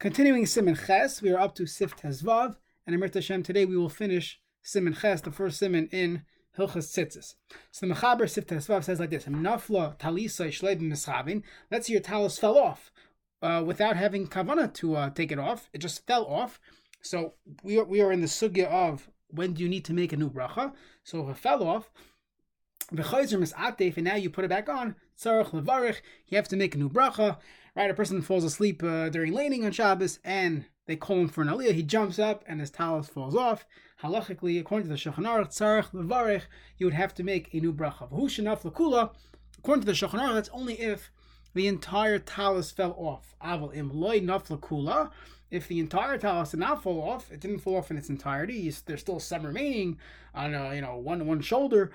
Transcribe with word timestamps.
Continuing 0.00 0.44
Siman 0.44 0.86
Ches, 0.86 1.20
we 1.20 1.32
are 1.32 1.40
up 1.40 1.56
to 1.56 1.66
Sif 1.66 1.96
Tezvav, 1.96 2.54
and 2.86 2.94
Amrit 2.94 3.14
Hashem, 3.14 3.42
today 3.42 3.64
we 3.64 3.76
will 3.76 3.88
finish 3.88 4.38
Siman 4.64 4.96
Ches, 4.96 5.22
the 5.22 5.32
first 5.32 5.60
Siman 5.60 5.92
in 5.92 6.22
Hilchas 6.56 6.86
Tzitzis. 6.86 7.34
So 7.72 7.84
the 7.84 7.94
Mechaber 7.94 8.30
Sif 8.30 8.46
Tezvav 8.46 8.84
says 8.84 9.00
like 9.00 9.10
this: 9.10 9.24
Nafla 9.24 9.98
talisa 9.98 10.46
shleib 10.50 10.80
mischavin. 10.80 11.42
Let's 11.68 11.88
say 11.88 11.94
your 11.94 12.02
talus 12.02 12.38
fell 12.38 12.56
off 12.56 12.92
uh, 13.42 13.64
without 13.66 13.96
having 13.96 14.28
kavana 14.28 14.72
to 14.74 14.94
uh, 14.94 15.10
take 15.10 15.32
it 15.32 15.38
off; 15.40 15.68
it 15.72 15.78
just 15.78 16.06
fell 16.06 16.26
off. 16.26 16.60
So 17.02 17.34
we 17.64 17.80
are, 17.80 17.84
we 17.84 18.00
are 18.00 18.12
in 18.12 18.20
the 18.20 18.28
sugya 18.28 18.66
of 18.66 19.10
when 19.26 19.54
do 19.54 19.64
you 19.64 19.68
need 19.68 19.84
to 19.86 19.92
make 19.92 20.12
a 20.12 20.16
new 20.16 20.30
bracha? 20.30 20.74
So 21.02 21.24
if 21.24 21.36
it 21.36 21.40
fell 21.40 21.64
off, 21.64 21.90
and 22.90 24.04
now 24.04 24.14
you 24.16 24.30
put 24.30 24.44
it 24.44 24.48
back 24.48 24.68
on, 24.68 24.96
tzarech 25.18 25.50
levarich, 25.50 26.00
you 26.26 26.36
have 26.36 26.48
to 26.48 26.56
make 26.56 26.74
a 26.74 26.78
new 26.78 26.88
bracha. 26.88 27.38
Right, 27.76 27.90
a 27.90 27.94
person 27.94 28.22
falls 28.22 28.42
asleep 28.44 28.82
uh, 28.82 29.08
during 29.08 29.32
laning 29.32 29.64
on 29.64 29.70
Shabbos, 29.70 30.18
and 30.24 30.64
they 30.86 30.96
call 30.96 31.20
him 31.20 31.28
for 31.28 31.42
an 31.42 31.48
aliyah. 31.48 31.74
He 31.74 31.84
jumps 31.84 32.18
up, 32.18 32.44
and 32.48 32.58
his 32.58 32.70
talus 32.70 33.08
falls 33.08 33.36
off. 33.36 33.64
Halachically, 34.02 34.58
according 34.58 34.88
to 34.88 34.94
the 34.94 34.98
Shulchan 34.98 35.26
Aruch, 35.26 35.90
levarich, 35.92 36.44
you 36.76 36.86
would 36.86 36.94
have 36.94 37.14
to 37.14 37.22
make 37.22 37.54
a 37.54 37.60
new 37.60 37.72
bracha. 37.72 38.10
V'hushanaf 38.10 38.62
lekula, 38.62 39.10
according 39.58 39.82
to 39.82 39.86
the 39.86 39.92
Shulchan 39.92 40.18
Aruch, 40.18 40.34
that's 40.34 40.48
only 40.48 40.74
if 40.80 41.12
the 41.54 41.68
entire 41.68 42.18
talus 42.18 42.72
fell 42.72 42.96
off. 42.98 43.36
Aval 43.44 43.76
im 43.76 43.90
loy 43.92 44.20
naf 44.20 44.48
lekula. 44.48 45.10
If 45.50 45.68
the 45.68 45.78
entire 45.78 46.18
talus 46.18 46.50
did 46.50 46.60
not 46.60 46.82
fall 46.82 47.00
off, 47.00 47.30
it 47.30 47.40
didn't 47.40 47.60
fall 47.60 47.76
off 47.76 47.90
in 47.90 47.96
its 47.96 48.08
entirety. 48.08 48.72
There's 48.86 49.00
still 49.00 49.20
some 49.20 49.46
remaining 49.46 49.98
on, 50.34 50.52
a, 50.54 50.74
you 50.74 50.80
know, 50.80 50.96
one 50.96 51.26
one 51.26 51.42
shoulder 51.42 51.92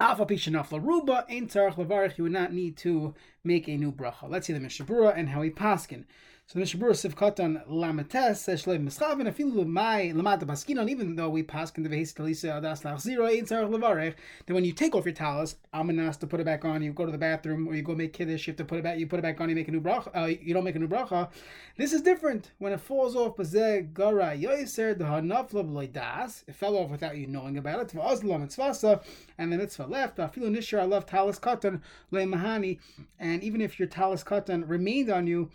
Alpha 0.00 0.24
Pishanafla 0.24 0.80
Ruba, 0.80 1.26
Ein 1.28 1.48
Tzarech 1.48 1.74
Levarich, 1.74 2.18
you 2.18 2.22
would 2.22 2.32
not 2.32 2.52
need 2.52 2.76
to 2.76 3.14
make 3.42 3.66
a 3.66 3.76
new 3.76 3.90
bracha. 3.90 4.30
Let's 4.30 4.46
see 4.46 4.52
the 4.52 4.60
Mishnah 4.60 4.86
Berurah 4.86 5.18
and 5.18 5.30
how 5.30 5.42
he 5.42 5.50
paskin. 5.50 6.04
So 6.50 6.54
the 6.54 6.60
Mishnah 6.60 6.80
Berurah 6.80 7.12
Sivkatan 7.12 7.68
Lamates 7.68 8.36
says 8.36 8.64
Shlev 8.64 8.82
Mischavin, 8.82 9.30
Afilu 9.30 9.66
Mai 9.66 10.12
Lamata 10.14 10.44
Paskinon, 10.44 10.88
even 10.88 11.14
though 11.14 11.28
we 11.28 11.42
paskin 11.42 11.82
the 11.82 11.90
Vehes 11.90 12.14
Talisa 12.14 12.58
Adas 12.58 12.84
Lach 12.84 13.02
Zero, 13.02 13.26
Ein 13.26 13.44
Tzarech 13.44 13.68
Levarich, 13.68 14.14
then 14.46 14.54
when 14.54 14.64
you 14.64 14.72
take 14.72 14.94
off 14.94 15.04
your 15.04 15.14
Amanas 15.14 16.18
to 16.18 16.26
put 16.26 16.40
it 16.40 16.46
back 16.46 16.64
on, 16.64 16.82
you 16.82 16.94
go 16.94 17.04
to 17.04 17.12
the 17.12 17.18
bathroom 17.18 17.68
or 17.68 17.74
you 17.74 17.82
go 17.82 17.94
make 17.94 18.14
Kiddush, 18.14 18.46
you 18.46 18.52
have 18.52 18.56
to 18.56 18.64
put 18.64 18.78
it 18.78 18.82
back, 18.82 18.98
you 18.98 19.06
put 19.06 19.18
it 19.18 19.22
back 19.22 19.38
on, 19.42 19.50
you 19.50 19.54
make 19.54 19.68
a 19.68 19.70
new 19.70 19.82
bracha, 19.82 20.08
uh, 20.16 20.24
you 20.24 20.54
don't 20.54 20.64
make 20.64 20.74
a 20.74 20.78
new 20.78 20.88
bracha. 20.88 21.28
This 21.76 21.92
is 21.92 22.00
different. 22.00 22.52
When 22.56 22.72
it 22.72 22.80
falls 22.80 23.14
off, 23.14 23.36
Bazeh 23.36 23.92
Gara 23.92 24.34
Yoiser, 24.34 24.96
the 24.96 25.04
Hanafla 25.04 25.70
Bloidas, 25.70 26.44
it 26.46 26.54
fell 26.54 26.78
off 26.78 26.88
without 26.88 27.18
you 27.18 27.26
knowing 27.26 27.58
about 27.58 27.80
it, 27.80 27.88
Vazlam 27.88 28.48
Mitzvasa, 28.48 29.02
and 29.36 29.52
the 29.52 29.58
mitzvah 29.58 29.84
left. 29.84 30.16
Afilu 30.16 30.48
nishar 30.56 30.88
love 30.88 31.04
talis 31.04 31.38
katan 31.38 31.82
mahani, 32.10 32.78
and 33.18 33.44
even 33.44 33.60
if 33.60 33.78
your 33.78 33.86
talis 33.86 34.24
katan 34.24 34.66
remained 34.66 35.10
on 35.10 35.26
you, 35.26 35.50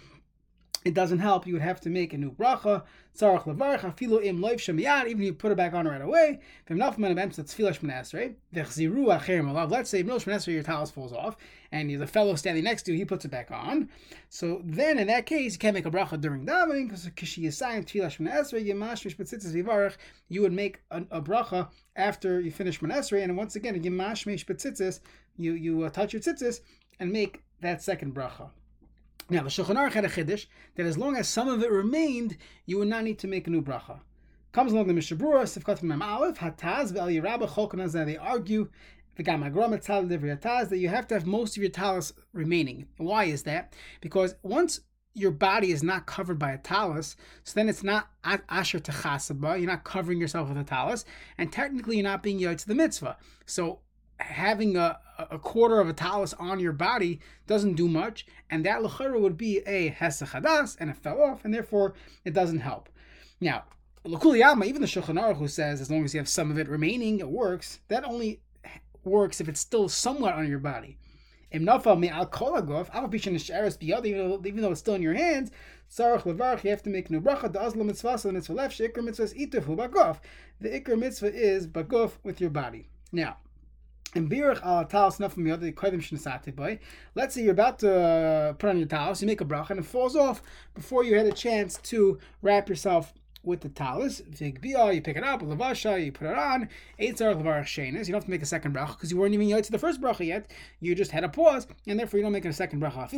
it 0.85 0.93
doesn't 0.93 1.19
help. 1.19 1.47
You 1.47 1.53
would 1.53 1.61
have 1.61 1.79
to 1.81 1.89
make 1.89 2.13
a 2.13 2.17
new 2.17 2.31
bracha. 2.31 2.83
Tzarach 3.17 3.43
levarach 3.43 3.81
afilu 3.81 4.23
im 4.23 4.39
loiv 4.39 4.55
shemiyad. 4.55 5.05
Even 5.07 5.21
if 5.21 5.25
you 5.27 5.33
put 5.33 5.51
it 5.51 5.57
back 5.57 5.73
on 5.73 5.87
right 5.87 6.01
away. 6.01 6.39
Let's 6.69 6.87
say 9.89 10.03
middle 10.03 10.19
shmanesrei, 10.19 10.53
your 10.53 10.63
talus 10.63 10.91
falls 10.91 11.13
off, 11.13 11.37
and 11.71 11.89
the 11.89 12.07
fellow 12.07 12.35
standing 12.35 12.63
next 12.63 12.83
to 12.83 12.91
you. 12.91 12.97
He 12.97 13.05
puts 13.05 13.23
it 13.25 13.31
back 13.31 13.51
on. 13.51 13.89
So 14.29 14.61
then, 14.63 14.97
in 14.97 15.07
that 15.07 15.25
case, 15.25 15.53
you 15.53 15.59
can't 15.59 15.75
make 15.75 15.85
a 15.85 15.91
bracha 15.91 16.19
during 16.19 16.45
davening 16.45 16.89
because 16.89 17.05
kishi 17.09 17.43
yisayim 17.43 17.85
tefillah 17.85 18.17
shmanesrei 18.17 18.67
yimashmish 18.67 19.15
betzitzis 19.15 19.53
vivarach. 19.53 19.95
You 20.29 20.41
would 20.41 20.53
make 20.53 20.81
a, 20.91 21.03
a 21.11 21.21
bracha 21.21 21.69
after 21.95 22.39
you 22.41 22.51
finish 22.51 22.79
shmanesrei, 22.79 23.23
and 23.23 23.37
once 23.37 23.55
again, 23.55 23.81
yimashmish 23.81 24.45
betzitzis. 24.45 24.99
You 25.37 25.53
you 25.53 25.83
uh, 25.83 25.89
touch 25.89 26.13
your 26.13 26.21
tzitzis 26.21 26.61
and 26.99 27.11
make 27.11 27.43
that 27.61 27.81
second 27.81 28.13
bracha. 28.13 28.49
Now, 29.29 29.43
the 29.43 29.49
Shulchan 29.49 29.75
Aruch 29.75 29.93
had 29.93 30.05
a 30.05 30.09
chiddush 30.09 30.47
that 30.75 30.85
as 30.85 30.97
long 30.97 31.15
as 31.15 31.27
some 31.27 31.47
of 31.47 31.63
it 31.63 31.71
remained, 31.71 32.37
you 32.65 32.77
would 32.77 32.87
not 32.87 33.03
need 33.03 33.19
to 33.19 33.27
make 33.27 33.47
a 33.47 33.49
new 33.49 33.61
bracha. 33.61 33.99
Comes 34.51 34.73
along 34.73 34.87
the 34.87 34.93
Mishnah 34.93 35.17
Berurah, 35.17 35.43
Sifkat 35.43 35.81
Mem 35.81 36.01
Aleph, 36.01 36.37
Hataz, 36.37 36.91
Ve'al 36.91 37.21
Yerabah, 37.21 37.49
Cholkanazah, 37.49 38.05
they 38.05 38.17
argue, 38.17 38.69
that 39.15 40.77
you 40.77 40.89
have 40.89 41.07
to 41.07 41.13
have 41.13 41.25
most 41.25 41.55
of 41.55 41.61
your 41.61 41.71
talus 41.71 42.13
remaining. 42.33 42.87
Why 42.97 43.25
is 43.25 43.43
that? 43.43 43.73
Because 44.01 44.35
once 44.41 44.81
your 45.13 45.29
body 45.29 45.71
is 45.71 45.83
not 45.83 46.07
covered 46.07 46.39
by 46.39 46.51
a 46.51 46.57
talus, 46.57 47.15
so 47.43 47.53
then 47.53 47.69
it's 47.69 47.83
not 47.83 48.09
asher 48.23 48.79
techasaba, 48.79 49.59
you're 49.59 49.69
not 49.69 49.83
covering 49.83 50.19
yourself 50.19 50.49
with 50.49 50.57
a 50.57 50.63
talus, 50.63 51.05
and 51.37 51.51
technically 51.51 51.97
you're 51.97 52.03
not 52.03 52.23
being 52.23 52.39
yod 52.39 52.57
to 52.57 52.67
the 52.67 52.73
mitzvah. 52.73 53.17
So 53.45 53.81
having 54.19 54.77
a, 54.77 54.99
a 55.17 55.39
quarter 55.39 55.79
of 55.79 55.89
a 55.89 55.93
talus 55.93 56.33
on 56.33 56.59
your 56.59 56.73
body 56.73 57.19
doesn't 57.47 57.73
do 57.73 57.87
much, 57.87 58.25
and 58.49 58.65
that 58.65 58.81
lechera 58.81 59.19
would 59.19 59.37
be 59.37 59.59
a 59.59 59.91
hesachadas, 59.91 60.77
and 60.79 60.89
it 60.89 60.97
fell 60.97 61.21
off, 61.21 61.45
and 61.45 61.53
therefore 61.53 61.93
it 62.25 62.33
doesn't 62.33 62.59
help. 62.59 62.89
Now, 63.39 63.63
Lakuliyama, 64.05 64.65
even 64.65 64.81
the 64.81 64.87
Shulchan 64.87 65.19
Aruch 65.19 65.37
who 65.37 65.47
says 65.47 65.79
as 65.79 65.89
long 65.89 66.03
as 66.03 66.13
you 66.13 66.19
have 66.19 66.27
some 66.27 66.51
of 66.51 66.57
it 66.57 66.67
remaining, 66.67 67.19
it 67.19 67.29
works. 67.29 67.79
That 67.87 68.03
only 68.03 68.41
works 69.05 69.39
if 69.39 69.47
it's 69.47 69.61
still 69.61 69.87
somewhat 69.87 70.33
on 70.33 70.47
your 70.47 70.59
body. 70.59 70.97
Even 71.53 71.65
though 71.65 71.75
it's 71.75 71.83
still 74.79 74.95
in 74.95 75.01
your 75.01 75.13
hands, 75.13 75.51
you 75.97 76.03
have 76.03 76.83
to 76.83 76.89
make 76.89 77.11
new 77.11 77.21
bracha. 77.21 77.53
The 77.53 77.61
azla 77.61 77.83
mitzvah, 77.83 78.19
the 78.23 78.33
mitzvah 78.33 78.53
left. 78.53 78.79
Ikr 78.79 79.03
mitzvah 79.03 79.23
is 79.23 79.33
itafu 79.35 79.77
baguf. 79.77 80.17
The 80.59 80.69
ikr 80.69 80.97
mitzvah 80.97 81.33
is 81.33 81.67
baguf 81.67 82.13
with 82.23 82.41
your 82.41 82.49
body. 82.49 82.89
Now, 83.11 83.37
and 84.15 84.31
yod 84.31 85.61
kodim 85.61 86.01
shnesate 86.01 86.55
boy. 86.55 86.79
Let's 87.15 87.35
say 87.35 87.43
you're 87.43 87.51
about 87.51 87.79
to 87.79 87.93
uh, 87.93 88.53
put 88.53 88.69
on 88.69 88.77
your 88.77 88.87
talis, 88.87 89.21
you 89.21 89.27
make 89.27 89.41
a 89.41 89.45
bracha, 89.45 89.71
and 89.71 89.79
it 89.79 89.85
falls 89.85 90.15
off 90.15 90.41
before 90.73 91.03
you 91.03 91.17
had 91.17 91.25
a 91.25 91.31
chance 91.31 91.77
to 91.83 92.19
wrap 92.41 92.69
yourself 92.69 93.13
with 93.43 93.61
the 93.61 93.69
talis. 93.69 94.21
You 94.39 94.53
pick 94.53 95.17
it 95.17 95.23
up, 95.23 95.41
lavasha, 95.41 96.03
you 96.03 96.11
put 96.11 96.27
it 96.27 96.37
on. 96.37 96.69
Eight 96.97 97.17
zar 97.17 97.33
lavar. 97.33 97.63
You 97.77 97.91
don't 97.91 98.13
have 98.13 98.23
to 98.25 98.31
make 98.31 98.41
a 98.41 98.45
second 98.45 98.73
bracha 98.73 98.93
because 98.93 99.11
you 99.11 99.17
weren't 99.17 99.33
even 99.33 99.47
yet 99.47 99.63
to 99.65 99.71
the 99.71 99.77
first 99.77 100.01
bracha 100.01 100.25
yet. 100.25 100.51
You 100.79 100.95
just 100.95 101.11
had 101.11 101.23
a 101.23 101.29
pause, 101.29 101.67
and 101.85 101.99
therefore 101.99 102.19
you 102.19 102.23
don't 102.23 102.31
make 102.31 102.45
a 102.45 102.53
second 102.53 102.81
bracha. 102.81 103.11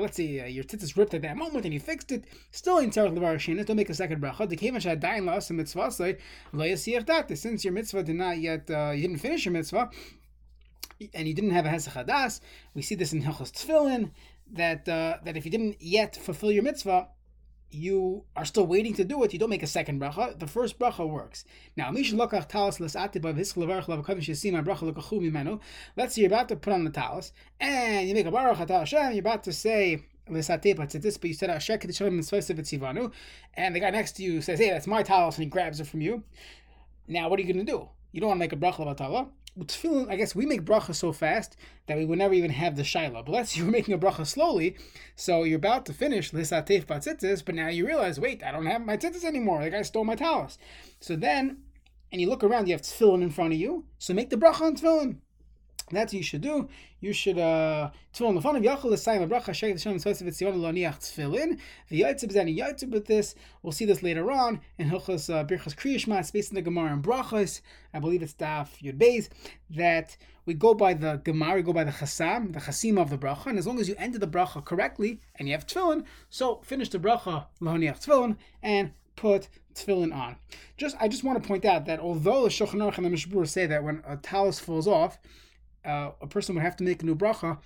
Let's 0.00 0.16
say 0.16 0.40
uh, 0.40 0.46
your 0.46 0.64
tzitzis 0.64 0.96
ripped 0.96 1.14
at 1.14 1.22
that 1.22 1.36
moment 1.36 1.64
and 1.64 1.74
you 1.74 1.80
fixed 1.80 2.12
it. 2.12 2.24
Still 2.50 2.78
in 2.78 2.90
zar 2.90 3.06
lavar 3.06 3.36
shenas. 3.36 3.66
Don't 3.66 3.76
make 3.76 3.90
a 3.90 3.94
second 3.94 4.22
bracha. 4.22 4.46
Since 7.36 7.64
your 7.64 7.72
mitzvah 7.72 8.02
did 8.02 8.16
not 8.16 8.38
yet 8.38 8.70
uh, 8.70 8.92
you 8.94 9.02
didn't 9.02 9.18
finish 9.18 9.44
your 9.44 9.52
mitzvah 9.52 9.90
and 11.14 11.28
you 11.28 11.34
didn't 11.34 11.50
have 11.50 11.66
a 11.66 11.68
Hesach 11.68 11.92
Hadas, 11.92 12.40
we 12.74 12.82
see 12.82 12.94
this 12.94 13.12
in 13.12 13.22
Hilchos 13.22 13.52
Tefillin, 13.52 14.10
that 14.52 14.88
uh, 14.88 15.18
that 15.24 15.36
if 15.36 15.44
you 15.44 15.50
didn't 15.50 15.76
yet 15.80 16.16
fulfill 16.16 16.52
your 16.52 16.62
mitzvah, 16.62 17.08
you 17.70 18.24
are 18.36 18.44
still 18.44 18.66
waiting 18.66 18.94
to 18.94 19.04
do 19.04 19.22
it. 19.24 19.32
You 19.32 19.38
don't 19.38 19.50
make 19.50 19.62
a 19.62 19.66
second 19.66 20.00
bracha. 20.00 20.38
The 20.38 20.46
first 20.46 20.78
bracha 20.78 21.08
works. 21.08 21.44
Now, 21.76 21.90
let's 25.96 26.14
say 26.14 26.22
you're 26.22 26.28
about 26.28 26.48
to 26.48 26.56
put 26.56 26.72
on 26.72 26.84
the 26.84 26.90
talis, 26.90 27.32
and 27.60 28.08
you 28.08 28.14
make 28.14 28.26
a 28.26 28.30
baruch 28.30 28.56
Hashem. 28.56 29.12
You're 29.12 29.20
about 29.20 29.44
to 29.44 29.52
say 29.52 30.04
but 30.26 31.28
you 31.28 31.34
said 31.34 31.48
and 33.54 33.74
the 33.74 33.80
guy 33.80 33.90
next 33.90 34.12
to 34.12 34.22
you 34.22 34.40
says, 34.42 34.58
"Hey, 34.58 34.70
that's 34.70 34.86
my 34.86 35.02
talis," 35.02 35.36
and 35.36 35.44
he 35.44 35.50
grabs 35.50 35.78
it 35.78 35.86
from 35.86 36.00
you. 36.00 36.24
Now, 37.06 37.28
what 37.28 37.38
are 37.38 37.42
you 37.42 37.52
going 37.52 37.64
to 37.64 37.72
do? 37.72 37.88
You 38.12 38.20
don't 38.20 38.28
want 38.28 38.38
to 38.38 38.44
make 38.44 38.52
a 38.52 38.56
bracha 38.56 38.84
tefillin, 39.64 40.10
I 40.10 40.16
guess 40.16 40.34
we 40.34 40.46
make 40.46 40.64
bracha 40.64 40.94
so 40.94 41.12
fast 41.12 41.56
that 41.86 41.96
we 41.96 42.04
would 42.04 42.18
never 42.18 42.34
even 42.34 42.50
have 42.50 42.76
the 42.76 42.82
shaila. 42.82 43.24
But 43.24 43.32
let's 43.32 43.56
you're 43.56 43.66
making 43.66 43.94
a 43.94 43.98
bracha 43.98 44.26
slowly, 44.26 44.76
so 45.14 45.44
you're 45.44 45.56
about 45.56 45.86
to 45.86 45.92
finish 45.92 46.32
lisatef 46.32 46.86
batzitzis, 46.86 47.44
but 47.44 47.54
now 47.54 47.68
you 47.68 47.86
realize, 47.86 48.20
wait, 48.20 48.42
I 48.42 48.52
don't 48.52 48.66
have 48.66 48.84
my 48.84 48.96
tzitzis 48.96 49.24
anymore. 49.24 49.62
The 49.62 49.70
guy 49.70 49.82
stole 49.82 50.04
my 50.04 50.16
talis. 50.16 50.58
So 51.00 51.16
then, 51.16 51.58
and 52.12 52.20
you 52.20 52.28
look 52.28 52.44
around, 52.44 52.68
you 52.68 52.74
have 52.74 52.82
tefillin 52.82 53.22
in 53.22 53.30
front 53.30 53.52
of 53.52 53.58
you, 53.58 53.84
so 53.98 54.14
make 54.14 54.30
the 54.30 54.36
bracha 54.36 54.62
on 54.62 54.76
tefillin. 54.76 55.16
That's 55.90 56.12
what 56.12 56.18
you 56.18 56.22
should 56.24 56.40
do. 56.40 56.68
You 57.00 57.12
should 57.12 57.38
uh 57.38 57.90
tefillin 58.12 58.40
the 58.40 58.48
of 58.48 58.62
yachol 58.62 58.90
l'sayim 58.90 59.22
a 59.22 59.26
bracha 59.28 59.54
sheikh 59.54 59.76
l'shem 59.76 59.94
tzvitz 59.94 60.22
v'tzion 60.22 60.56
l'oniach 60.60 60.98
tefillin 60.98 61.58
v'yotzib 61.90 62.32
zani 62.32 62.58
yotzib 62.58 62.90
with 62.90 63.06
this. 63.06 63.36
We'll 63.62 63.72
see 63.72 63.84
this 63.84 64.02
later 64.02 64.32
on 64.32 64.60
in 64.78 64.90
Hilchos 64.90 65.32
uh, 65.32 65.44
Birchas 65.44 65.76
Kriyishma. 65.76 66.18
It's 66.18 66.32
based 66.32 66.50
in 66.50 66.56
the 66.56 66.62
Gemara 66.62 66.92
and 66.92 67.04
Brachos. 67.04 67.60
I 67.94 68.00
believe 68.00 68.22
it's 68.22 68.34
Daf 68.34 68.82
Yud 68.82 68.98
Beis 68.98 69.28
that 69.70 70.16
we 70.44 70.54
go 70.54 70.74
by 70.74 70.92
the 70.92 71.20
Gemara, 71.22 71.56
we 71.56 71.62
go 71.62 71.72
by 71.72 71.84
the 71.84 71.92
Chasam, 71.92 72.52
the 72.52 72.60
Chasim 72.60 73.00
of 73.00 73.10
the 73.10 73.18
bracha, 73.18 73.46
and 73.46 73.58
as 73.58 73.66
long 73.66 73.78
as 73.78 73.88
you 73.88 73.94
ended 73.98 74.20
the 74.20 74.26
bracha 74.26 74.64
correctly 74.64 75.20
and 75.36 75.46
you 75.48 75.54
have 75.54 75.66
tefillin, 75.66 76.04
so 76.30 76.60
finish 76.64 76.88
the 76.88 76.98
bracha 76.98 77.46
l'oniach 77.60 78.04
tefillin 78.04 78.36
and 78.60 78.90
put 79.14 79.48
tefillin 79.74 80.12
on. 80.12 80.34
Just 80.76 80.96
I 80.98 81.06
just 81.06 81.22
want 81.22 81.40
to 81.40 81.46
point 81.46 81.64
out 81.64 81.86
that 81.86 82.00
although 82.00 82.42
the 82.42 82.48
Shulchan 82.48 82.74
Aruch 82.74 82.96
and 82.96 83.06
the 83.06 83.10
Mishbur 83.10 83.46
say 83.46 83.66
that 83.66 83.84
when 83.84 84.02
a 84.04 84.16
talus 84.16 84.58
falls 84.58 84.88
off 84.88 85.18
uh, 85.86 86.12
a 86.20 86.26
person 86.26 86.54
would 86.54 86.64
have 86.64 86.76
to 86.76 86.84
make 86.84 87.02
a 87.02 87.06
new 87.06 87.14
bracha, 87.14 87.58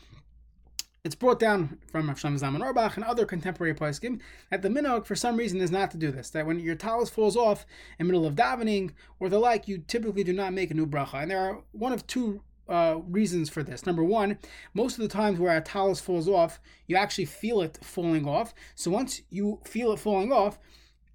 it's 1.02 1.14
brought 1.14 1.40
down 1.40 1.78
from 1.90 2.08
Hashem 2.08 2.36
Zalman 2.36 2.62
Auerbach 2.62 2.96
and 2.96 3.04
other 3.04 3.24
contemporary 3.24 3.74
poskim 3.74 4.20
that 4.50 4.60
the 4.60 4.68
minog 4.68 5.06
for 5.06 5.14
some 5.16 5.36
reason 5.36 5.60
is 5.60 5.70
not 5.70 5.90
to 5.92 5.96
do 5.96 6.10
this. 6.10 6.30
That 6.30 6.46
when 6.46 6.60
your 6.60 6.74
talus 6.74 7.08
falls 7.08 7.36
off 7.36 7.64
in 7.98 8.06
the 8.06 8.12
middle 8.12 8.26
of 8.26 8.34
davening 8.34 8.90
or 9.18 9.28
the 9.28 9.38
like, 9.38 9.66
you 9.66 9.78
typically 9.78 10.24
do 10.24 10.34
not 10.34 10.52
make 10.52 10.70
a 10.70 10.74
new 10.74 10.86
bracha. 10.86 11.22
And 11.22 11.30
there 11.30 11.40
are 11.40 11.62
one 11.72 11.92
of 11.92 12.06
two 12.06 12.42
uh, 12.68 13.00
reasons 13.08 13.48
for 13.48 13.62
this. 13.62 13.86
Number 13.86 14.04
one, 14.04 14.38
most 14.74 14.98
of 14.98 15.02
the 15.02 15.08
times 15.08 15.38
where 15.38 15.56
a 15.56 15.60
talus 15.62 16.00
falls 16.00 16.28
off, 16.28 16.60
you 16.86 16.96
actually 16.96 17.24
feel 17.24 17.62
it 17.62 17.78
falling 17.82 18.28
off. 18.28 18.54
So 18.74 18.90
once 18.90 19.22
you 19.30 19.60
feel 19.64 19.92
it 19.92 19.98
falling 19.98 20.32
off, 20.32 20.58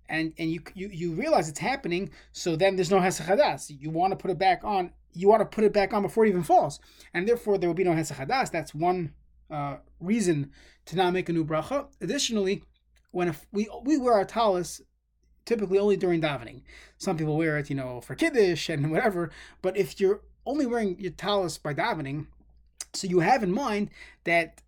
and 0.10 0.34
and 0.38 0.52
you 0.52 0.62
you, 0.74 0.90
you 0.90 1.14
realize 1.14 1.50
it's 1.50 1.60
happening, 1.60 2.12
so 2.32 2.56
then 2.56 2.76
there's 2.76 2.92
no 2.92 3.00
hesachadas. 3.00 3.74
You 3.80 3.90
want 3.90 4.12
to 4.12 4.18
put 4.18 4.32
it 4.32 4.38
back 4.38 4.64
on. 4.64 4.92
You 5.16 5.28
want 5.30 5.42
to 5.42 5.46
put 5.46 5.64
it 5.64 5.74
back 5.74 5.94
on 5.94 6.02
before 6.02 6.26
it 6.26 6.30
even 6.30 6.44
falls, 6.44 6.80
and 7.14 7.28
therefore 7.28 7.58
there 7.58 7.70
will 7.70 7.76
be 7.76 7.84
no 7.84 7.94
hesachadas. 7.94 8.52
That's 8.52 8.76
one 8.76 9.14
uh, 9.50 9.78
reason 10.00 10.52
to 10.86 10.96
not 10.96 11.14
make 11.14 11.30
a 11.30 11.34
new 11.34 11.46
bracha. 11.46 11.88
Additionally, 12.02 12.64
when 13.12 13.30
if 13.30 13.46
we 13.52 13.70
we 13.84 13.98
wear 13.98 14.14
our 14.14 14.26
talus 14.26 14.82
typically 15.46 15.80
only 15.80 15.96
during 15.96 16.22
davening. 16.22 16.62
Some 16.98 17.18
people 17.18 17.38
wear 17.38 17.58
it, 17.58 17.70
you 17.70 17.76
know, 17.76 18.02
for 18.02 18.16
kiddush 18.16 18.70
and 18.70 18.92
whatever. 18.92 19.32
But 19.62 19.78
if 19.78 20.00
you're 20.00 20.22
only 20.46 20.66
wearing 20.66 21.00
your 21.00 21.12
talus 21.12 21.58
by 21.58 21.74
davening, 21.74 22.28
so 22.94 23.08
you 23.08 23.20
have 23.20 23.44
in 23.44 23.52
mind 23.52 23.90
that 24.24 24.62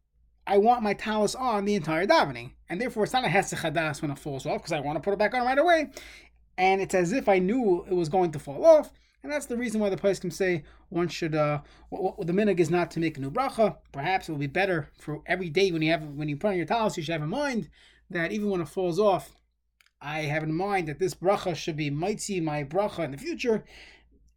I 0.45 0.57
want 0.57 0.83
my 0.83 0.94
talus 0.94 1.35
on 1.35 1.65
the 1.65 1.75
entire 1.75 2.07
davening, 2.07 2.51
and 2.69 2.79
therefore 2.79 3.03
it's 3.03 3.13
not 3.13 3.25
a 3.25 3.29
hesachadas 3.29 4.01
when 4.01 4.11
it 4.11 4.19
falls 4.19 4.45
off 4.45 4.59
because 4.59 4.71
I 4.71 4.79
want 4.79 4.97
to 4.97 5.01
put 5.01 5.13
it 5.13 5.19
back 5.19 5.33
on 5.33 5.45
right 5.45 5.57
away, 5.57 5.89
and 6.57 6.81
it's 6.81 6.95
as 6.95 7.11
if 7.11 7.27
I 7.27 7.39
knew 7.39 7.85
it 7.89 7.94
was 7.94 8.09
going 8.09 8.31
to 8.31 8.39
fall 8.39 8.65
off. 8.65 8.91
And 9.27 9.33
that's 9.33 9.47
the 9.47 9.57
reason 9.57 9.81
why 9.81 9.89
the 9.89 9.97
place 9.97 10.19
can 10.19 10.31
say 10.31 10.63
one 10.88 11.09
should. 11.09 11.35
Uh, 11.35 11.59
the 11.91 12.31
minig 12.31 12.62
is 12.62 12.69
not 12.69 12.89
to 12.91 13.01
make 13.01 13.18
a 13.18 13.19
new 13.19 13.29
bracha. 13.29 13.75
Perhaps 13.91 14.29
it 14.29 14.31
will 14.31 14.39
be 14.39 14.47
better 14.47 14.88
for 14.97 15.21
every 15.25 15.50
day 15.50 15.69
when 15.69 15.81
you 15.81 15.91
have 15.91 16.01
when 16.01 16.29
you 16.29 16.38
put 16.38 16.51
on 16.51 16.56
your 16.56 16.65
talus. 16.65 16.95
You 16.95 17.03
should 17.03 17.12
have 17.12 17.24
in 17.24 17.27
mind 17.27 17.68
that 18.09 18.31
even 18.31 18.50
when 18.50 18.62
it 18.62 18.69
falls 18.69 19.00
off, 19.00 19.35
I 20.00 20.21
have 20.21 20.44
in 20.44 20.53
mind 20.53 20.88
that 20.88 21.00
this 21.00 21.13
bracha 21.13 21.57
should 21.57 21.75
be 21.75 21.89
might 21.89 22.21
see 22.21 22.39
my 22.39 22.63
bracha 22.63 23.03
in 23.03 23.12
the 23.12 23.18
future. 23.18 23.65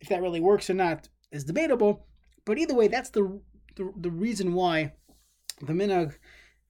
If 0.01 0.09
that 0.09 0.23
really 0.23 0.41
works 0.41 0.69
or 0.69 0.75
not 0.75 1.09
is 1.31 1.45
debatable. 1.45 2.09
But 2.45 2.59
either 2.59 2.75
way, 2.75 2.89
that's 2.89 3.11
the 3.11 3.41
the, 3.77 3.93
the 3.97 4.11
reason 4.11 4.55
why 4.55 4.95
the 5.61 5.73
minhag 5.73 6.17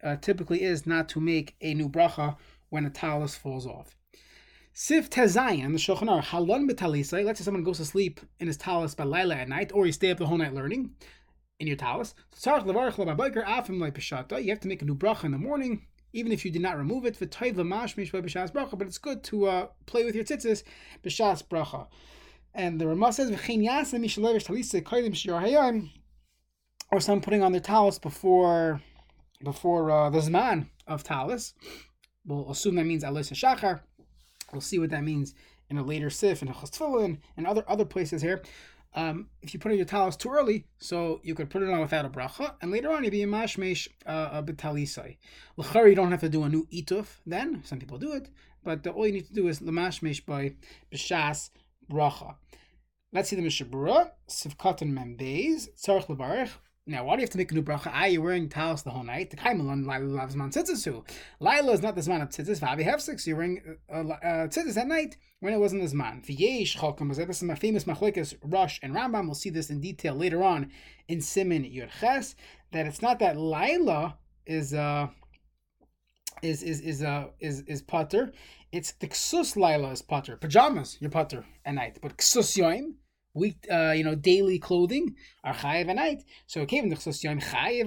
uh, 0.04 0.16
typically 0.16 0.60
is 0.62 0.86
not 0.86 1.08
to 1.08 1.22
make 1.22 1.56
a 1.62 1.72
new 1.72 1.88
bracha 1.88 2.36
when 2.68 2.84
a 2.84 2.90
talus 2.90 3.34
falls 3.34 3.66
off. 3.66 3.96
Sif 4.72 5.10
tezayin 5.10 5.72
the 5.72 5.78
Shulchan 5.78 6.08
Aruch 6.08 6.26
halon 6.26 6.70
betalisay. 6.70 7.24
Let's 7.24 7.40
say 7.40 7.44
someone 7.44 7.64
goes 7.64 7.78
to 7.78 7.84
sleep 7.84 8.20
in 8.38 8.46
his 8.46 8.56
talus 8.56 8.94
by 8.94 9.04
laila 9.04 9.34
at 9.36 9.48
night, 9.48 9.72
or 9.74 9.86
you 9.86 9.92
stay 9.92 10.10
up 10.10 10.18
the 10.18 10.26
whole 10.26 10.38
night 10.38 10.54
learning 10.54 10.90
in 11.58 11.66
your 11.66 11.76
talus. 11.76 12.14
You 12.44 12.52
have 12.52 12.64
to 12.64 12.72
make 14.68 14.82
a 14.82 14.84
new 14.84 14.94
bracha 14.94 15.24
in 15.24 15.32
the 15.32 15.38
morning 15.38 15.86
even 16.12 16.32
if 16.32 16.44
you 16.44 16.50
did 16.50 16.62
not 16.62 16.76
remove 16.76 17.04
it, 17.04 17.16
but 17.20 18.86
it's 18.86 18.98
good 18.98 19.22
to 19.24 19.46
uh, 19.46 19.66
play 19.86 20.04
with 20.04 20.14
your 20.14 20.24
tzitzis 20.24 20.62
b'shas 21.04 21.46
bracha. 21.46 21.86
And 22.52 22.80
the 22.80 22.88
Ramah 22.88 23.12
says, 23.12 23.30
or 26.92 27.00
some 27.00 27.20
putting 27.20 27.42
on 27.42 27.52
their 27.52 27.60
talus 27.60 27.98
before 27.98 28.80
before 29.42 29.90
uh, 29.90 30.10
the 30.10 30.18
zman 30.18 30.66
of 30.86 31.04
talus. 31.04 31.54
We'll 32.26 32.50
assume 32.50 32.74
that 32.74 32.84
means 32.84 33.04
alis 33.04 33.30
shachar. 33.30 33.80
We'll 34.52 34.60
see 34.60 34.78
what 34.78 34.90
that 34.90 35.04
means 35.04 35.34
in 35.68 35.78
a 35.78 35.82
later 35.82 36.10
sif 36.10 36.42
and 36.42 36.50
a 36.50 36.54
chastfilin 36.54 37.18
and 37.36 37.46
other 37.46 37.64
other 37.68 37.84
places 37.84 38.22
here 38.22 38.42
um, 38.94 39.28
if 39.42 39.54
you 39.54 39.60
put 39.60 39.70
on 39.70 39.76
your 39.76 39.86
talis 39.86 40.16
too 40.16 40.30
early, 40.30 40.64
so 40.78 41.20
you 41.22 41.34
could 41.34 41.48
put 41.48 41.62
it 41.62 41.70
on 41.70 41.80
without 41.80 42.04
a 42.04 42.08
bracha, 42.08 42.54
and 42.60 42.70
later 42.70 42.90
on 42.90 43.04
you'd 43.04 43.10
be 43.10 43.22
a 43.22 43.26
mashmesh 43.26 43.88
uh, 44.04 44.30
a 44.32 44.42
betalisai. 44.42 45.16
L'chari, 45.56 45.90
you 45.90 45.94
don't 45.94 46.10
have 46.10 46.20
to 46.20 46.28
do 46.28 46.42
a 46.42 46.48
new 46.48 46.66
ituf 46.72 47.06
then. 47.24 47.62
Some 47.64 47.78
people 47.78 47.98
do 47.98 48.12
it, 48.12 48.28
but 48.64 48.86
all 48.88 49.06
you 49.06 49.12
need 49.12 49.26
to 49.26 49.32
do 49.32 49.46
is 49.48 49.60
lemashmesh 49.60 50.26
by 50.26 50.54
b'shas 50.92 51.50
bracha. 51.90 52.34
Let's 53.12 53.28
see 53.28 53.36
the 53.36 53.42
Mishnah 53.42 53.66
Berurah, 53.66 54.10
Sivkatan 54.28 54.92
Membeis, 54.92 55.68
Tzarech 55.76 56.06
Lebarech, 56.06 56.50
now, 56.86 57.04
why 57.04 57.14
do 57.14 57.20
you 57.20 57.24
have 57.24 57.30
to 57.30 57.38
make 57.38 57.52
a 57.52 57.54
new 57.54 57.62
bracha? 57.62 57.90
Ah, 57.92 58.06
you're 58.06 58.22
wearing 58.22 58.48
talis 58.48 58.82
the 58.82 58.90
whole 58.90 59.04
night. 59.04 59.30
The 59.30 59.36
kaimelon 59.36 59.86
lila 59.86 60.04
loves 60.04 60.34
man 60.34 60.50
tzitzisu. 60.50 61.06
Lila 61.38 61.72
is 61.72 61.82
not 61.82 61.94
the 61.94 62.00
zman 62.00 62.22
of 62.22 62.30
tzitzis. 62.30 62.58
Vavi 62.58 62.84
hefsik. 62.84 63.20
So 63.20 63.30
you're 63.30 63.36
wearing 63.36 63.60
uh, 63.92 63.94
uh, 63.94 64.12
uh, 64.12 64.46
tzitzis 64.48 64.76
at 64.76 64.88
night 64.88 65.16
when 65.40 65.52
it 65.52 65.58
wasn't 65.58 65.82
the 65.82 65.94
zman. 65.94 66.24
V'yesh 66.26 66.76
chalkom. 66.76 67.14
This 67.14 67.36
is 67.36 67.42
my 67.42 67.54
famous 67.54 67.84
machlekes 67.84 68.34
Rosh 68.42 68.80
and 68.82 68.94
Rambam. 68.94 69.26
We'll 69.26 69.34
see 69.34 69.50
this 69.50 69.68
in 69.70 69.80
detail 69.80 70.14
later 70.14 70.42
on 70.42 70.70
in 71.06 71.20
Simin 71.20 71.64
Yurches. 71.64 72.34
That 72.72 72.86
it's 72.86 73.02
not 73.02 73.18
that 73.18 73.36
lila 73.36 74.16
is 74.46 74.72
uh 74.72 75.08
is 76.42 76.62
is 76.62 76.80
is 76.80 77.02
uh 77.02 77.26
is 77.40 77.60
is 77.68 77.82
putter. 77.82 78.32
It's 78.72 78.92
the 78.92 79.08
ksus 79.08 79.54
Laila 79.54 79.90
is 79.90 80.00
putter. 80.00 80.36
Pajamas, 80.36 80.96
you're 81.00 81.10
putter 81.10 81.44
at 81.64 81.74
night. 81.74 81.98
But 82.00 82.16
ksus 82.16 82.56
yoim 82.56 82.94
week, 83.34 83.66
uh, 83.70 83.92
you 83.92 84.04
know, 84.04 84.14
daily 84.14 84.58
clothing 84.58 85.14
are 85.44 85.54
chayiv 85.54 85.88
at 85.88 85.96
night. 85.96 86.24
So 86.46 86.66
came 86.66 86.90
chayiv 86.90 87.86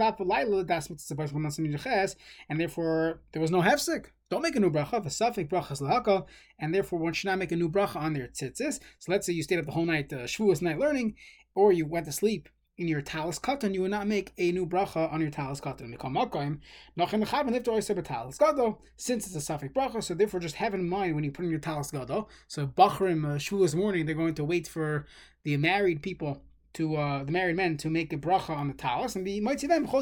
and 2.49 2.59
therefore 2.59 3.21
there 3.31 3.41
was 3.41 3.51
no 3.51 3.61
hefsek. 3.61 4.05
Don't 4.29 4.41
make 4.41 4.55
a 4.55 4.59
new 4.59 4.71
bracha. 4.71 5.03
The 5.03 5.09
suffix 5.09 5.51
bracha 5.51 5.79
lahakal, 5.79 6.25
and 6.57 6.73
therefore 6.73 6.99
one 6.99 7.13
should 7.13 7.27
not 7.27 7.37
make 7.37 7.51
a 7.51 7.55
new 7.55 7.69
bracha 7.69 7.97
on 7.97 8.13
their 8.13 8.27
tzitzis. 8.27 8.79
So 8.99 9.11
let's 9.11 9.27
say 9.27 9.33
you 9.33 9.43
stayed 9.43 9.59
up 9.59 9.65
the 9.65 9.71
whole 9.71 9.85
night, 9.85 10.11
uh, 10.11 10.23
Shavuos 10.23 10.61
night 10.61 10.79
learning, 10.79 11.15
or 11.53 11.71
you 11.71 11.85
went 11.85 12.05
to 12.07 12.11
sleep 12.11 12.49
in 12.77 12.87
your 12.87 13.01
talis 13.01 13.37
katan, 13.39 13.73
you 13.73 13.81
would 13.81 13.91
not 13.91 14.07
make 14.07 14.33
a 14.37 14.51
new 14.51 14.65
bracha 14.65 15.11
on 15.13 15.21
your 15.21 15.29
talis 15.29 15.61
katan. 15.61 15.97
Since 18.97 19.27
it's 19.27 19.35
a 19.35 19.41
suffix 19.41 19.73
bracha, 19.73 20.03
so 20.03 20.13
therefore 20.13 20.39
just 20.39 20.55
have 20.55 20.73
in 20.73 20.89
mind 20.89 21.13
when 21.15 21.23
you 21.23 21.31
put 21.31 21.45
in 21.45 21.51
your 21.51 21.59
talis 21.59 21.91
gado. 21.91 22.27
So 22.47 22.65
bachrim 22.65 23.25
uh, 23.25 23.37
Shavuos 23.37 23.75
morning, 23.75 24.05
they're 24.05 24.15
going 24.15 24.35
to 24.35 24.43
wait 24.43 24.67
for 24.67 25.05
the 25.43 25.57
married 25.57 26.01
people 26.01 26.41
to 26.73 26.95
uh, 26.95 27.23
the 27.23 27.31
married 27.31 27.55
men 27.55 27.77
to 27.77 27.89
make 27.91 28.11
a 28.11 28.17
bracha 28.17 28.49
on 28.49 28.67
the 28.67 28.73
talis 28.73 29.15
and 29.15 29.23
be 29.23 29.39
might 29.39 29.59
see 29.59 29.67
them. 29.67 29.87
So 29.87 30.01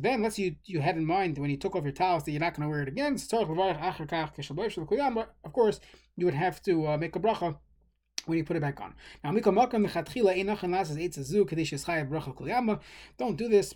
then, 0.00 0.22
let's 0.22 0.38
you 0.38 0.56
you 0.64 0.80
had 0.82 0.96
in 0.98 1.06
mind 1.06 1.38
when 1.38 1.48
you 1.48 1.56
took 1.56 1.74
off 1.74 1.84
your 1.84 1.92
talis 1.92 2.24
that 2.24 2.32
you're 2.32 2.40
not 2.40 2.54
going 2.54 2.68
to 2.68 2.70
wear 2.70 2.82
it 2.82 2.88
again. 2.88 3.16
Of 5.44 5.52
course, 5.52 5.80
you 6.16 6.24
would 6.26 6.34
have 6.34 6.62
to 6.62 6.86
uh, 6.86 6.98
make 6.98 7.16
a 7.16 7.20
bracha 7.20 7.56
when 8.26 8.38
you 8.38 8.44
put 8.44 8.56
it 8.56 8.60
back 8.60 8.80
on. 8.80 8.94
Now, 9.22 9.32
don't 13.18 13.36
do 13.36 13.48
this. 13.48 13.74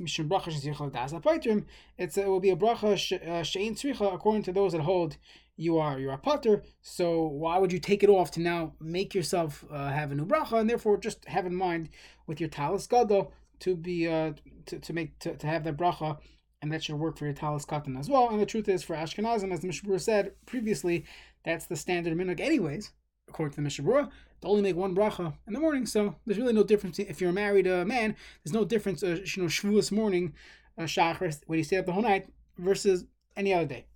It's, 1.98 2.16
it 2.16 2.26
will 2.26 2.40
be 2.40 2.50
a 2.50 2.56
bracha 2.56 3.28
uh, 3.28 3.42
she'in 3.42 3.74
tzricha 3.74 4.14
according 4.14 4.42
to 4.44 4.52
those 4.52 4.72
that 4.72 4.80
hold 4.82 5.16
you 5.56 5.78
are 5.78 5.98
you 5.98 6.08
are 6.10 6.16
potter. 6.16 6.62
So 6.82 7.26
why 7.26 7.58
would 7.58 7.72
you 7.72 7.80
take 7.80 8.02
it 8.02 8.08
off 8.08 8.30
to 8.32 8.40
now 8.40 8.74
make 8.80 9.14
yourself 9.14 9.64
uh, 9.70 9.90
have 9.90 10.12
a 10.12 10.14
new 10.14 10.24
bracha? 10.24 10.60
And 10.60 10.70
therefore, 10.70 10.96
just 10.98 11.24
have 11.26 11.46
in 11.46 11.54
mind 11.54 11.90
with 12.26 12.40
your 12.40 12.48
talis 12.48 12.86
gadol 12.86 13.32
to 13.60 13.74
be 13.74 14.08
uh, 14.08 14.32
to, 14.66 14.78
to 14.78 14.92
make 14.92 15.18
to, 15.20 15.36
to 15.36 15.46
have 15.46 15.64
that 15.64 15.76
bracha 15.76 16.18
and 16.62 16.72
that 16.72 16.82
should 16.82 16.96
work 16.96 17.18
for 17.18 17.24
your 17.24 17.34
talis 17.34 17.64
katan 17.64 17.98
as 17.98 18.08
well. 18.08 18.30
And 18.30 18.40
the 18.40 18.46
truth 18.46 18.68
is, 18.68 18.82
for 18.82 18.96
Ashkenazim, 18.96 19.52
as 19.52 19.60
the 19.60 19.68
Mishabur 19.68 20.00
said 20.00 20.32
previously, 20.46 21.04
that's 21.44 21.66
the 21.66 21.76
standard 21.76 22.16
minhag 22.16 22.40
anyways 22.40 22.92
according 23.28 23.52
to 23.52 23.56
the 23.56 23.62
Mishnah 23.62 23.84
Berurah, 23.84 24.10
to 24.40 24.48
only 24.48 24.62
make 24.62 24.76
one 24.76 24.94
bracha 24.94 25.32
in 25.46 25.52
the 25.52 25.60
morning. 25.60 25.86
So 25.86 26.16
there's 26.26 26.38
really 26.38 26.52
no 26.52 26.64
difference 26.64 26.98
if 26.98 27.20
you're 27.20 27.30
a 27.30 27.32
married 27.32 27.66
uh, 27.66 27.84
man. 27.84 28.16
There's 28.44 28.54
no 28.54 28.64
difference, 28.64 29.02
uh, 29.02 29.18
you 29.24 29.42
know, 29.42 29.48
Shavuos 29.48 29.90
morning, 29.92 30.34
uh, 30.76 30.82
Shachar, 30.82 31.40
when 31.46 31.58
you 31.58 31.64
stay 31.64 31.76
up 31.76 31.86
the 31.86 31.92
whole 31.92 32.02
night 32.02 32.28
versus 32.56 33.04
any 33.36 33.52
other 33.52 33.66
day. 33.66 33.86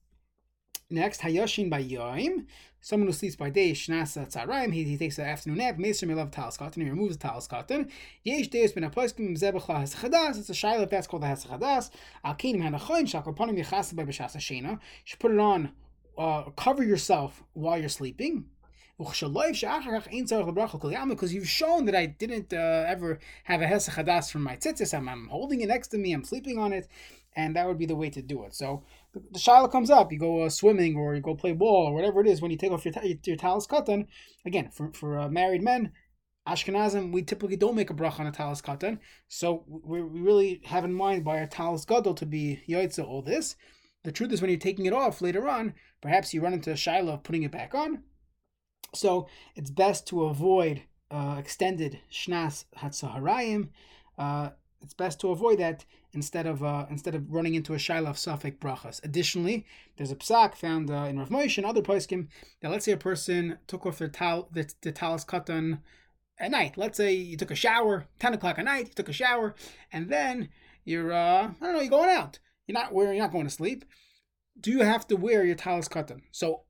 Next, 0.91 1.23
Hayoshin 1.23 1.71
by 1.71 1.83
Yoim. 1.83 2.47
Someone 2.85 3.07
who 3.07 3.12
sleeps 3.12 3.37
by 3.37 3.49
day, 3.49 3.73
Shnasa 3.73 4.29
Tzaraim, 4.29 4.73
he, 4.75 4.83
he 4.83 4.99
takes 4.99 5.17
an 5.17 5.25
afternoon 5.25 5.59
nap, 5.59 5.79
Meser 5.79 6.09
Milav 6.09 6.33
Talis 6.33 6.57
Katan, 6.57 6.83
he 6.83 6.91
removes 6.91 7.17
the 7.17 7.29
Talis 7.29 7.47
Katan. 7.47 7.89
Yesh 8.25 8.49
Deus 8.49 8.73
Ben 8.73 8.83
Aposkim 8.83 9.37
Zebachla 9.37 9.83
Hasachadas, 9.83 10.37
it's 10.37 10.51
a 10.51 10.55
Shiloh, 10.55 10.87
that's 10.87 11.07
called 11.07 11.23
the 11.23 11.29
Hasachadas. 11.29 11.91
Al 12.25 12.35
Kenim 12.35 12.61
Hanachoin, 12.61 13.05
Shakoponim 13.05 13.57
Yechasa 13.57 13.95
by 13.95 14.05
Bashasa 14.05 14.39
Shena. 14.39 14.73
You 14.73 14.79
should 15.05 15.21
put 15.21 15.31
it 15.31 15.39
on, 15.39 15.71
uh, 16.19 16.51
cover 16.57 16.83
yourself 16.83 17.45
while 17.53 17.79
you're 17.79 17.89
sleeping 17.89 18.47
because 21.09 21.35
you've 21.35 21.49
shown 21.49 21.87
that 21.87 21.95
I 21.95 22.07
didn't 22.07 22.53
uh, 22.53 22.85
ever 22.87 23.19
have 23.45 23.63
a 23.63 23.67
hesach 23.67 23.95
hadas 23.95 24.31
from 24.31 24.43
my 24.43 24.57
tzitzis. 24.57 24.97
I'm, 24.97 25.09
I'm, 25.09 25.29
holding 25.29 25.61
it 25.61 25.69
next 25.69 25.89
to 25.89 25.99
me. 25.99 26.13
I'm 26.13 26.25
sleeping 26.25 26.59
on 26.59 26.73
it, 26.73 26.89
and 27.35 27.57
that 27.57 27.67
would 27.67 27.79
be 27.79 27.87
the 27.87 27.97
way 27.97 28.11
to 28.11 28.23
do 28.23 28.45
it. 28.45 28.55
So 28.55 28.85
the, 29.13 29.23
the 29.33 29.39
shiloh 29.39 29.69
comes 29.69 29.91
up. 29.91 30.13
You 30.13 30.19
go 30.19 30.43
uh, 30.43 30.51
swimming 30.51 30.97
or 30.97 31.15
you 31.15 31.21
go 31.21 31.35
play 31.35 31.53
ball 31.53 31.87
or 31.87 31.95
whatever 31.95 32.21
it 32.21 32.27
is. 32.27 32.41
When 32.41 32.51
you 32.51 32.59
take 32.59 32.73
off 32.73 32.85
your 32.85 32.95
your, 33.03 33.17
your 33.25 33.37
talis 33.37 33.67
katan, 33.67 34.07
again 34.45 34.71
for 34.71 34.93
for 34.93 35.19
uh, 35.19 35.29
married 35.29 35.63
men. 35.63 35.93
Ashkenazim, 36.47 37.13
we 37.13 37.23
typically 37.23 37.57
don't 37.57 37.77
make 37.77 37.91
a 37.91 37.95
bracha 37.95 38.19
on 38.19 38.27
a 38.27 38.33
talis 38.33 38.61
katan, 38.61 38.99
so 39.29 39.65
we, 39.69 40.03
we 40.03 40.21
really 40.21 40.61
have 40.65 40.85
in 40.85 40.93
mind 40.93 41.25
by 41.25 41.39
our 41.39 41.47
talis 41.47 41.85
gadol 41.85 42.15
to 42.15 42.27
be 42.27 42.61
yoitza 42.69 43.07
all 43.07 43.23
this. 43.23 43.55
The 44.03 44.11
truth 44.11 44.33
is, 44.33 44.41
when 44.43 44.51
you're 44.51 44.59
taking 44.59 44.87
it 44.87 44.93
off 44.93 45.23
later 45.23 45.49
on, 45.49 45.75
perhaps 46.01 46.35
you 46.35 46.41
run 46.41 46.53
into 46.53 46.73
a 46.73 46.77
shiloh 46.77 47.13
of 47.13 47.23
putting 47.23 47.45
it 47.45 47.53
back 47.53 47.77
on, 47.77 48.03
so 48.95 49.29
it's 49.55 49.71
best 49.71 50.07
to 50.09 50.25
avoid 50.25 50.83
uh, 51.11 51.37
extended 51.39 52.01
shnas 52.11 52.65
hatzaharayim. 52.79 53.69
Uh, 54.19 54.51
it's 54.83 54.95
best 54.95 55.21
to 55.21 55.29
avoid 55.29 55.59
that 55.59 55.85
instead 56.13 56.47
of 56.47 56.63
uh, 56.63 56.87
instead 56.91 57.15
of 57.15 57.31
running 57.33 57.55
into 57.55 57.75
a 57.75 57.79
shaila 57.79 58.09
of 58.09 58.19
suffix 58.19 58.57
brachas. 58.59 59.03
Additionally, 59.05 59.65
there's 59.97 60.11
a 60.11 60.17
psak 60.17 60.55
found 60.55 60.91
uh, 60.91 61.05
in 61.09 61.19
Rav 61.19 61.29
Moshe 61.29 61.57
and 61.57 61.67
other 61.67 61.83
poskim 61.83 62.29
that 62.61 62.71
let's 62.71 62.85
say 62.85 62.93
a 62.93 62.97
person 62.97 63.59
took 63.67 63.87
off 63.87 63.99
their 63.99 64.09
tal 64.09 64.49
the, 64.53 64.71
the 64.83 64.93
talis 64.93 65.25
katan 65.25 65.79
at 66.39 66.51
night. 66.51 66.77
Let's 66.77 66.97
say 66.97 67.13
you 67.15 67.37
took 67.37 67.51
a 67.51 67.57
shower, 67.57 68.07
10 68.19 68.35
o'clock 68.35 68.59
at 68.59 68.65
night, 68.65 68.89
you 68.89 68.95
took 68.95 69.09
a 69.09 69.13
shower, 69.13 69.55
and 69.93 70.11
then 70.11 70.49
you're, 70.85 71.13
uh, 71.13 71.53
I 71.61 71.65
don't 71.65 71.75
know, 71.75 71.81
you're 71.81 71.91
going 71.91 72.11
out. 72.11 72.41
You're 72.67 72.75
not 72.75 72.93
wearing, 72.93 73.17
you're 73.17 73.25
not 73.25 73.33
going 73.33 73.47
to 73.47 73.51
sleep. 73.51 73.85
Do 74.61 74.71
you 74.71 74.81
have 74.81 75.07
to 75.09 75.17
wear 75.17 75.45
your 75.45 75.55
talis 75.55 75.89
katan? 75.89 76.23
So, 76.33 76.63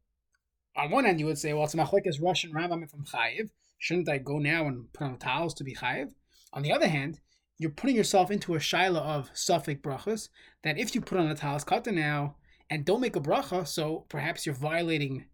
on 0.77 0.91
one 0.91 1.07
end, 1.07 1.21
you 1.21 1.27
would 1.27 1.39
say, 1.39 1.53
well, 1.53 1.65
it's 1.65 1.75
machlekes 1.75 2.23
Rosh 2.23 2.45
and 2.45 2.55
Rambam 2.55 2.89
from 2.91 3.05
chayiv. 3.05 3.51
Shouldn't 3.79 4.09
I 4.09 4.19
go 4.19 4.39
now 4.39 4.67
and 4.67 4.93
put 4.93 5.05
on 5.05 5.19
talis 5.19 5.55
to 5.55 5.65
be 5.65 5.75
chayiv? 5.75 6.13
On 6.53 6.63
the 6.63 6.73
other 6.73 6.89
hand, 6.89 7.21
you're 7.59 7.71
putting 7.71 7.97
yourself 7.97 8.31
into 8.31 8.55
a 8.55 8.59
shaila 8.59 9.01
of 9.01 9.31
suffix 9.35 9.81
brachas 9.81 10.29
that 10.63 10.79
if 10.79 10.95
you 10.95 11.01
put 11.01 11.19
on 11.19 11.29
a 11.29 11.35
talis 11.35 11.65
katan 11.65 11.95
now 11.95 12.37
and 12.71 12.85
don't 12.85 13.01
make 13.01 13.17
a 13.17 13.21
bracha, 13.21 13.67
so 13.67 14.07
perhaps 14.09 14.47
you're 14.47 14.55
violating 14.55 15.27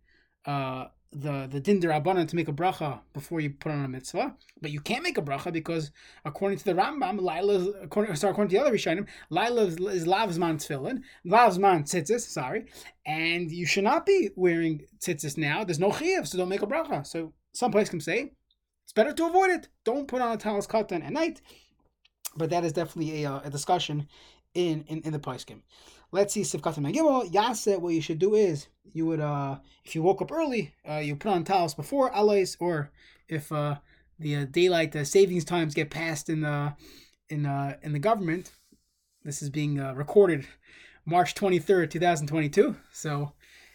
uh, 0.45 0.87
the 1.13 1.49
the 1.51 1.61
din 1.61 1.81
derabanan 1.81 2.29
to 2.29 2.37
make 2.37 2.49
a 2.49 2.53
bracha 2.53 3.01
before 3.15 3.41
you 3.41 3.51
put 3.51 3.73
on 3.73 3.85
a 3.85 3.89
mitzvah, 3.89 4.35
but 4.61 4.71
you 4.71 4.81
can't 4.81 5.03
make 5.03 5.17
a 5.17 5.23
bracha 5.23 5.53
because 5.53 5.91
according 6.25 6.59
to 6.59 6.65
the 6.65 6.75
Rambam, 6.75 7.19
Lila 7.19 7.71
according 7.83 8.15
sorry, 8.17 8.33
according 8.33 8.51
to 8.51 8.57
the 8.57 8.63
other 8.63 8.77
Rishonim, 8.77 9.07
Lila 9.31 9.65
is, 9.65 9.77
is 9.77 10.07
lavzman 10.07 10.57
tefillin, 10.57 11.03
lavzman 11.27 11.85
tzitzis, 11.85 12.21
sorry, 12.21 12.67
and 13.07 13.51
you 13.51 13.65
should 13.65 13.85
not 13.85 14.05
be 14.05 14.31
wearing 14.37 14.83
tzitzis 15.01 15.39
now. 15.39 15.65
There's 15.65 15.79
no 15.79 15.91
chiyuv, 15.91 16.27
so 16.27 16.37
don't 16.37 16.49
make 16.49 16.63
a 16.63 16.67
bracha. 16.67 17.07
So 17.07 17.33
some 17.55 17.73
place 17.73 17.89
can 17.89 18.01
say 18.01 18.33
it's 18.85 18.93
better 18.93 19.15
to 19.15 19.27
avoid 19.27 19.51
it. 19.51 19.69
Don't 19.85 20.09
put 20.09 20.21
on 20.21 20.33
a 20.33 20.37
talis 20.37 20.67
katan 20.67 21.05
at 21.05 21.13
night. 21.13 21.41
But 22.37 22.51
that 22.51 22.65
is 22.65 22.73
definitely 22.73 23.25
a, 23.25 23.33
uh, 23.33 23.41
a 23.45 23.51
discussion 23.51 24.09
in 24.55 24.85
in, 24.89 25.01
in 25.03 25.13
the 25.13 25.19
poskim. 25.19 25.63
Let's 26.11 26.33
see 26.33 26.41
Sivkat 26.41 26.79
Megimel. 26.79 27.33
Yase, 27.33 27.79
what 27.79 27.93
you 27.93 28.01
should 28.01 28.19
do 28.19 28.35
is 28.35 28.69
you 28.93 29.05
would 29.05 29.21
uh 29.21 29.59
if 29.85 29.95
you 29.95 30.03
woke 30.03 30.23
up 30.23 30.33
early, 30.33 30.75
uh, 30.89 30.99
you 30.99 31.17
put 31.17 31.33
on 31.33 31.45
towels 31.45 31.75
before 31.75 32.11
alais, 32.13 32.57
or 32.61 32.91
if 33.29 33.53
uh 33.53 33.77
the 34.19 34.37
uh, 34.37 34.45
daylight 34.51 34.97
uh, 34.97 35.05
savings 35.05 35.45
times 35.45 35.75
get 35.75 35.91
passed 35.91 36.31
in 36.31 36.41
the 36.41 36.75
in 37.29 37.45
uh 37.45 37.77
in 37.83 37.93
the 37.93 37.99
government. 37.99 38.53
This 39.23 39.43
is 39.43 39.51
being 39.51 39.79
uh, 39.79 39.93
recorded 39.93 40.47
March 41.05 41.35
23rd, 41.35 41.91
2022. 41.91 42.77
So 42.93 43.33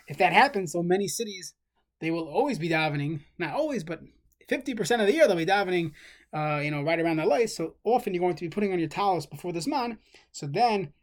if 0.07 0.17
that 0.17 0.33
happens, 0.33 0.71
so 0.71 0.81
many 0.81 1.07
cities 1.07 1.53
they 1.99 2.09
will 2.09 2.27
always 2.27 2.57
be 2.57 2.67
davening, 2.67 3.21
not 3.37 3.53
always, 3.53 3.83
but 3.83 4.01
50% 4.49 4.99
of 4.99 5.07
the 5.07 5.13
year 5.13 5.27
they'll 5.27 5.37
be 5.37 5.45
davening, 5.45 5.91
uh, 6.33 6.59
you 6.61 6.71
know, 6.71 6.81
right 6.81 6.99
around 6.99 7.17
the 7.17 7.25
light. 7.25 7.51
So 7.51 7.75
often 7.83 8.13
you're 8.13 8.21
going 8.21 8.35
to 8.35 8.43
be 8.43 8.49
putting 8.49 8.73
on 8.73 8.79
your 8.79 8.89
towels 8.89 9.25
before 9.25 9.53
this 9.53 9.67
man. 9.67 9.99
So 10.31 10.47
then 10.47 10.93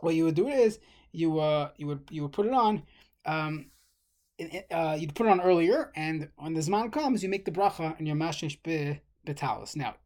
what 0.00 0.14
you 0.14 0.24
would 0.24 0.34
do 0.34 0.48
is 0.48 0.78
you 1.12 1.38
uh 1.38 1.70
you 1.76 1.86
would 1.86 2.02
you 2.10 2.22
would 2.22 2.32
put 2.32 2.46
it 2.46 2.52
on 2.52 2.82
um 3.24 3.66
uh, 4.70 4.96
you'd 4.98 5.14
put 5.14 5.26
it 5.26 5.30
on 5.30 5.40
earlier, 5.40 5.90
and 5.96 6.28
when 6.36 6.52
the 6.54 6.60
zman 6.60 6.92
comes, 6.92 7.22
you 7.22 7.28
make 7.28 7.44
the 7.44 7.50
bracha 7.50 7.96
and 7.98 8.06
your 8.06 8.16
mashnish 8.16 8.62
be 8.62 9.00
betalis. 9.26 9.76
Now, 9.76 9.96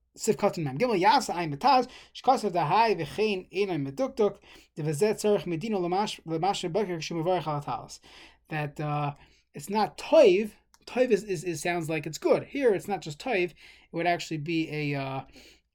alatalis. 7.45 8.01
That 8.49 8.81
uh, 8.81 9.15
it's 9.55 9.71
not 9.71 9.99
toiv. 9.99 10.51
Toiv 10.87 11.11
is, 11.11 11.25
is, 11.25 11.45
is, 11.45 11.63
sounds 11.63 11.89
like 11.89 12.07
it's 12.07 12.19
good. 12.19 12.45
Here, 12.45 12.75
it's 12.75 12.89
not 12.89 13.03
just 13.03 13.19
toiv. 13.19 13.51
It 13.51 13.57
would 13.93 14.07
actually 14.07 14.39
be 14.39 14.69
a 14.71 15.01
uh, 15.01 15.21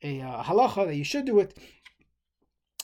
a 0.03 0.21
uh, 0.21 0.43
halacha 0.43 0.87
that 0.87 0.95
you 0.95 1.03
should 1.03 1.25
do 1.25 1.39
it. 1.39 1.57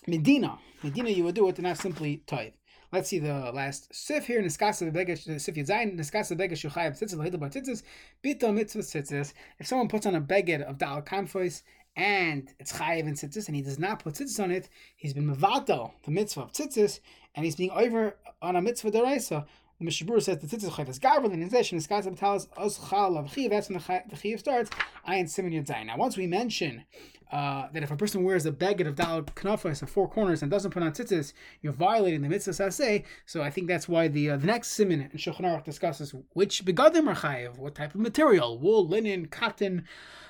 Medina, 0.08 0.58
Medina, 0.82 1.10
you 1.10 1.24
would 1.24 1.36
do 1.36 1.48
it, 1.48 1.58
and 1.60 1.68
not 1.68 1.78
simply 1.78 2.24
toiv. 2.26 2.54
Let's 2.92 3.08
see 3.08 3.20
the 3.20 3.52
last 3.54 3.94
sif 3.94 4.26
here. 4.26 4.42
Niskasa 4.42 4.92
begesh 4.92 5.40
sif 5.40 5.56
yitzayin. 5.56 5.96
Niskasa 5.96 6.36
begesh 6.36 6.68
shuchayim 6.68 6.92
tzitzis 6.92 7.16
lahidl 7.16 7.40
bar 7.40 7.50
tzitzis. 7.50 7.84
Bito 8.24 8.52
mitzvah 8.52 8.82
tzitzis. 8.82 9.34
If 9.60 9.68
someone 9.68 9.88
puts 9.88 10.08
on 10.08 10.16
a 10.16 10.22
beged 10.22 10.64
of 10.64 10.80
dal 10.80 11.04
kanfois 11.04 11.62
and 11.96 12.52
it's 12.60 12.74
chayiv 12.74 13.02
and 13.02 13.16
tzitzis, 13.16 13.46
and 13.48 13.56
he 13.56 13.62
does 13.62 13.78
not 13.78 14.00
put 14.00 14.16
tzitzis 14.16 14.44
on 14.44 14.50
it, 14.50 14.70
he's 14.98 15.14
been 15.14 15.28
mevatel 15.28 15.92
the 16.04 16.12
mitzvah 16.12 16.42
of 16.42 16.52
tzitzis, 16.52 17.00
and 17.36 17.46
he's 17.46 17.56
being 17.56 17.72
over 17.72 18.16
on 18.42 18.56
a 18.56 18.62
mitzvah 18.62 18.92
deraisa. 18.92 19.46
The 19.82 19.88
Mishabur 19.88 20.22
says 20.22 20.38
the 20.38 20.46
tzitzis 20.46 20.70
chayv 20.70 20.90
is 20.90 21.00
garvel 21.00 21.34
in 21.34 21.42
his 21.42 21.52
niskasa 21.52 22.16
betalas 22.16 22.48
os 22.56 22.78
chal 22.90 23.18
of 23.18 23.34
chiv. 23.34 23.50
That's 23.50 23.68
when 23.68 23.80
the 23.80 24.16
chiv 24.16 24.40
starts. 24.40 24.70
Ayin 25.08 25.28
simin 25.28 25.54
yitzayin. 25.54 25.88
Now, 25.88 25.98
once 25.98 26.16
we 26.18 26.28
mention 26.28 26.84
uh, 27.32 27.68
that 27.74 27.82
if 27.82 27.90
a 27.90 27.96
person 27.96 28.24
wears 28.24 28.46
a 28.46 28.52
beged 28.52 28.86
of 28.86 28.94
dal 28.96 29.24
knafas 29.24 29.82
of 29.82 29.90
four 29.90 30.08
corners 30.08 30.44
and 30.44 30.52
doesn't 30.52 30.70
put 30.70 30.84
on 30.84 30.92
tzitzis, 30.92 31.34
you're 31.64 31.74
violating 31.74 32.22
the 32.22 32.30
mitzvah 32.30 32.52
saseh. 32.52 33.04
So 33.26 33.42
I 33.42 33.50
think 33.50 33.68
that's 33.68 33.90
why 33.90 34.08
the 34.08 34.30
uh, 34.30 34.38
the 34.38 34.46
next 34.46 34.70
simin 34.74 35.02
in 35.02 35.18
Shulchan 35.18 35.42
Aruch 35.42 35.64
discusses 35.64 36.14
which 36.34 36.64
begadim 36.64 37.08
are 37.08 37.16
chayiv, 37.16 37.58
what 37.58 37.74
type 37.74 37.96
of 37.96 38.02
material, 38.02 38.60
wool, 38.60 38.88
linen, 38.88 39.26
cotton, 39.26 39.88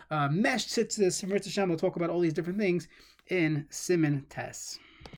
uh, 0.10 0.29
mesh 0.29 0.67
tzitzis. 0.67 1.27
Mirza 1.27 1.50
Hashem 1.50 1.67
will 1.67 1.75
talk 1.75 1.98
about 1.98 2.10
all 2.10 2.22
these 2.22 2.31
different 2.31 2.58
things 2.58 2.88
in 3.27 3.65
simin 3.70 4.25
tests. 4.29 4.79